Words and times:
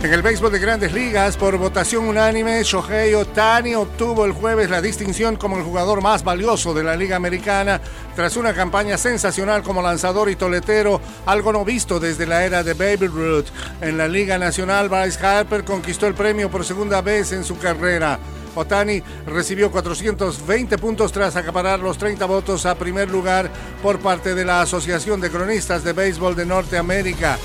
En 0.00 0.12
el 0.12 0.22
béisbol 0.22 0.52
de 0.52 0.60
grandes 0.60 0.92
ligas, 0.92 1.36
por 1.36 1.58
votación 1.58 2.06
unánime, 2.06 2.62
Shohei 2.62 3.14
Otani 3.14 3.74
obtuvo 3.74 4.24
el 4.24 4.32
jueves 4.32 4.70
la 4.70 4.80
distinción 4.80 5.34
como 5.34 5.58
el 5.58 5.64
jugador 5.64 6.00
más 6.00 6.22
valioso 6.22 6.72
de 6.72 6.84
la 6.84 6.94
Liga 6.94 7.16
Americana 7.16 7.80
tras 8.14 8.36
una 8.36 8.54
campaña 8.54 8.96
sensacional 8.96 9.64
como 9.64 9.82
lanzador 9.82 10.30
y 10.30 10.36
toletero, 10.36 11.00
algo 11.26 11.52
no 11.52 11.64
visto 11.64 11.98
desde 11.98 12.26
la 12.26 12.44
era 12.44 12.62
de 12.62 12.74
Baby 12.74 13.08
Ruth. 13.08 13.46
En 13.80 13.98
la 13.98 14.06
Liga 14.06 14.38
Nacional, 14.38 14.88
Bryce 14.88 15.26
Harper 15.26 15.64
conquistó 15.64 16.06
el 16.06 16.14
premio 16.14 16.48
por 16.48 16.64
segunda 16.64 17.00
vez 17.00 17.32
en 17.32 17.42
su 17.42 17.58
carrera. 17.58 18.20
Otani 18.54 19.02
recibió 19.26 19.68
420 19.72 20.78
puntos 20.78 21.10
tras 21.10 21.34
acaparar 21.34 21.80
los 21.80 21.98
30 21.98 22.24
votos 22.26 22.66
a 22.66 22.76
primer 22.76 23.10
lugar 23.10 23.50
por 23.82 23.98
parte 23.98 24.36
de 24.36 24.44
la 24.44 24.62
Asociación 24.62 25.20
de 25.20 25.30
Cronistas 25.30 25.82
de 25.82 25.92
Béisbol 25.92 26.36
de 26.36 26.46
Norteamérica. 26.46 27.36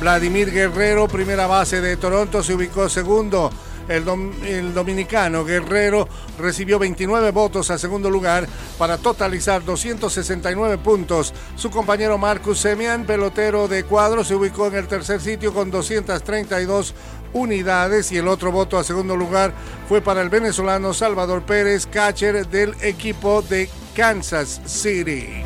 Vladimir 0.00 0.50
Guerrero, 0.50 1.08
primera 1.08 1.46
base 1.46 1.82
de 1.82 1.96
Toronto, 1.98 2.42
se 2.42 2.54
ubicó 2.54 2.88
segundo. 2.88 3.50
El, 3.88 4.04
dominicano 4.72 5.44
Guerrero 5.44 6.08
recibió 6.38 6.78
29 6.78 7.32
votos 7.32 7.72
a 7.72 7.78
segundo 7.78 8.08
lugar 8.08 8.46
para 8.78 8.98
totalizar 8.98 9.64
269 9.64 10.78
puntos. 10.78 11.34
Su 11.56 11.70
compañero 11.70 12.16
Marcus 12.16 12.60
Semian, 12.60 13.04
pelotero 13.04 13.66
de 13.66 13.82
cuadro, 13.82 14.22
se 14.22 14.36
ubicó 14.36 14.68
en 14.68 14.76
el 14.76 14.86
tercer 14.86 15.20
sitio 15.20 15.52
con 15.52 15.72
232 15.72 16.94
unidades 17.32 18.12
y 18.12 18.18
el 18.18 18.28
otro 18.28 18.52
voto 18.52 18.78
a 18.78 18.84
segundo 18.84 19.16
lugar 19.16 19.52
fue 19.88 20.00
para 20.00 20.22
el 20.22 20.30
venezolano 20.30 20.94
Salvador 20.94 21.42
Pérez, 21.42 21.86
catcher 21.86 22.46
del 22.46 22.74
equipo 22.80 23.42
de 23.42 23.68
Kansas 23.96 24.60
City. 24.66 25.42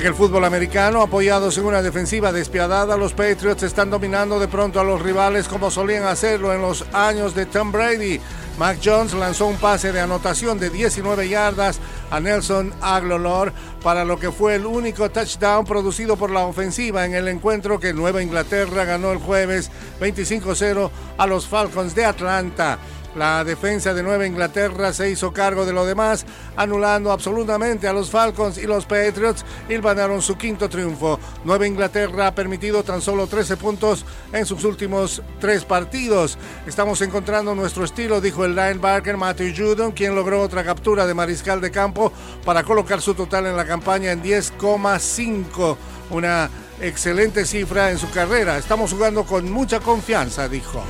En 0.00 0.06
el 0.06 0.14
fútbol 0.14 0.46
americano, 0.46 1.02
apoyados 1.02 1.58
en 1.58 1.66
una 1.66 1.82
defensiva 1.82 2.32
despiadada, 2.32 2.96
los 2.96 3.12
Patriots 3.12 3.64
están 3.64 3.90
dominando 3.90 4.40
de 4.40 4.48
pronto 4.48 4.80
a 4.80 4.84
los 4.84 5.02
rivales 5.02 5.46
como 5.46 5.70
solían 5.70 6.04
hacerlo 6.04 6.54
en 6.54 6.62
los 6.62 6.86
años 6.94 7.34
de 7.34 7.44
Tom 7.44 7.70
Brady. 7.70 8.18
Mac 8.58 8.78
Jones 8.82 9.12
lanzó 9.12 9.46
un 9.46 9.58
pase 9.58 9.92
de 9.92 10.00
anotación 10.00 10.58
de 10.58 10.70
19 10.70 11.28
yardas 11.28 11.80
a 12.10 12.18
Nelson 12.18 12.72
Aglolor 12.80 13.52
para 13.82 14.06
lo 14.06 14.18
que 14.18 14.32
fue 14.32 14.54
el 14.54 14.64
único 14.64 15.10
touchdown 15.10 15.66
producido 15.66 16.16
por 16.16 16.30
la 16.30 16.46
ofensiva 16.46 17.04
en 17.04 17.14
el 17.14 17.28
encuentro 17.28 17.78
que 17.78 17.92
Nueva 17.92 18.22
Inglaterra 18.22 18.86
ganó 18.86 19.12
el 19.12 19.18
jueves 19.18 19.70
25-0 20.00 20.90
a 21.18 21.26
los 21.26 21.46
Falcons 21.46 21.94
de 21.94 22.06
Atlanta. 22.06 22.78
La 23.16 23.42
defensa 23.42 23.92
de 23.92 24.04
Nueva 24.04 24.24
Inglaterra 24.24 24.92
se 24.92 25.10
hizo 25.10 25.32
cargo 25.32 25.66
de 25.66 25.72
lo 25.72 25.84
demás, 25.84 26.24
anulando 26.56 27.10
absolutamente 27.10 27.88
a 27.88 27.92
los 27.92 28.08
Falcons 28.08 28.56
y 28.56 28.66
los 28.66 28.86
Patriots 28.86 29.44
y 29.68 29.78
ganaron 29.78 30.22
su 30.22 30.36
quinto 30.36 30.68
triunfo. 30.68 31.18
Nueva 31.44 31.66
Inglaterra 31.66 32.28
ha 32.28 32.34
permitido 32.34 32.84
tan 32.84 33.02
solo 33.02 33.26
13 33.26 33.56
puntos 33.56 34.04
en 34.32 34.46
sus 34.46 34.62
últimos 34.62 35.22
tres 35.40 35.64
partidos. 35.64 36.38
Estamos 36.66 37.00
encontrando 37.02 37.54
nuestro 37.56 37.84
estilo, 37.84 38.20
dijo 38.20 38.44
el 38.44 38.54
linebacker 38.54 39.16
Matthew 39.16 39.54
Judon, 39.56 39.90
quien 39.90 40.14
logró 40.14 40.40
otra 40.40 40.62
captura 40.62 41.04
de 41.04 41.14
mariscal 41.14 41.60
de 41.60 41.72
campo 41.72 42.12
para 42.44 42.62
colocar 42.62 43.00
su 43.00 43.14
total 43.14 43.46
en 43.46 43.56
la 43.56 43.64
campaña 43.64 44.12
en 44.12 44.22
10,5. 44.22 45.76
Una 46.10 46.48
excelente 46.80 47.44
cifra 47.44 47.90
en 47.90 47.98
su 47.98 48.08
carrera. 48.10 48.56
Estamos 48.56 48.92
jugando 48.92 49.24
con 49.24 49.50
mucha 49.50 49.80
confianza, 49.80 50.48
dijo. 50.48 50.80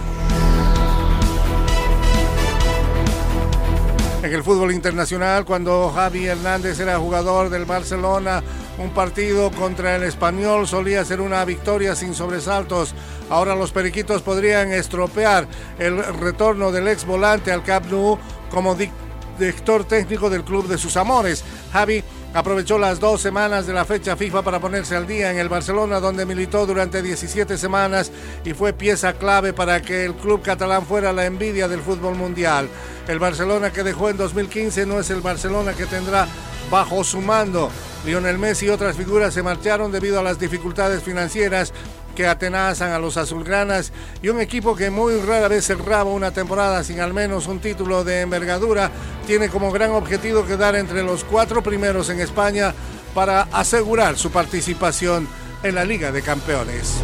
En 4.23 4.35
el 4.35 4.45
fútbol 4.45 4.71
internacional, 4.73 5.47
cuando 5.47 5.91
Javi 5.95 6.27
Hernández 6.27 6.79
era 6.79 6.99
jugador 6.99 7.49
del 7.49 7.65
Barcelona, 7.65 8.43
un 8.77 8.91
partido 8.91 9.51
contra 9.51 9.97
el 9.97 10.03
español 10.03 10.69
solía 10.69 11.07
ser 11.07 11.23
una 11.23 11.43
victoria 11.47 11.97
sin 11.97 12.15
sobresaltos. 12.15 12.95
Ahora 13.31 13.55
los 13.55 13.73
periquitos 13.73 14.21
podrían 14.21 14.73
estropear 14.73 15.49
el 15.79 16.05
retorno 16.21 16.71
del 16.71 16.89
ex 16.89 17.07
volante 17.07 17.51
al 17.51 17.63
Camp 17.63 17.87
Nou 17.91 18.19
como 18.51 18.77
director 18.77 19.85
técnico 19.85 20.29
del 20.29 20.45
club 20.45 20.69
de 20.69 20.77
sus 20.77 20.99
amores. 20.99 21.43
Javi 21.73 22.05
aprovechó 22.33 22.79
las 22.79 23.01
dos 23.01 23.21
semanas 23.21 23.67
de 23.67 23.73
la 23.73 23.85
fecha 23.85 24.17
FIFA 24.17 24.43
para 24.43 24.61
ponerse 24.61 24.95
al 24.97 25.07
día 25.07 25.31
en 25.31 25.39
el 25.39 25.49
Barcelona, 25.49 26.01
donde 26.01 26.27
militó 26.27 26.67
durante 26.67 27.03
17 27.03 27.59
semanas 27.59 28.13
y 28.45 28.53
fue 28.55 28.73
pieza 28.73 29.15
clave 29.15 29.53
para 29.53 29.83
que 29.83 30.05
el 30.05 30.15
club 30.15 30.43
catalán 30.43 30.87
fuera 30.87 31.13
la 31.13 31.27
envidia 31.27 31.69
del 31.69 31.81
fútbol 31.81 32.15
mundial. 32.15 32.69
El 33.09 33.19
Barcelona 33.19 33.73
que 33.73 33.83
dejó 33.83 34.09
en 34.11 34.17
2015 34.17 34.87
no 34.87 35.01
es 35.01 35.11
el 35.11 35.21
Barcelona 35.21 35.73
que 35.73 35.87
tendrá 35.87 36.27
bajo 36.71 37.03
su 37.03 37.21
mando. 37.21 37.71
Lionel 38.05 38.39
Messi 38.39 38.67
y 38.67 38.71
otras 38.71 38.97
figuras 38.97 39.35
se 39.35 39.43
marcharon 39.43 39.93
debido 39.93 40.21
a 40.21 40.23
las 40.23 40.39
dificultades 40.39 41.03
financieras 41.03 41.73
que 42.21 42.27
atenazan 42.27 42.93
a 42.93 42.99
los 42.99 43.17
azulgranas 43.17 43.95
y 44.21 44.29
un 44.29 44.43
equipo 44.43 44.77
que 44.77 44.91
muy 44.91 45.19
rara 45.23 45.49
vez 45.49 45.65
cerraba 45.65 46.11
una 46.11 46.33
temporada 46.33 46.85
sin 46.85 47.01
al 47.01 47.15
menos 47.15 47.47
un 47.47 47.61
título 47.61 48.05
de 48.05 48.21
envergadura, 48.21 48.91
tiene 49.27 49.49
como 49.49 49.73
gran 49.73 49.93
objetivo 49.93 50.45
quedar 50.45 50.77
entre 50.77 51.03
los 51.03 51.25
cuatro 51.25 51.63
primeros 51.63 52.11
en 52.11 52.21
España 52.21 52.75
para 53.15 53.45
asegurar 53.53 54.19
su 54.19 54.31
participación 54.31 55.27
en 55.63 55.75
la 55.75 55.87
Liga 55.87 56.13
de 56.13 56.21
Campeones. 56.21 57.01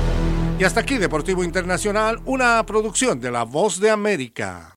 Y 0.59 0.65
hasta 0.65 0.81
aquí 0.81 0.99
Deportivo 0.99 1.43
Internacional, 1.43 2.21
una 2.27 2.63
producción 2.67 3.19
de 3.19 3.31
La 3.31 3.45
Voz 3.45 3.81
de 3.81 3.89
América. 3.89 4.75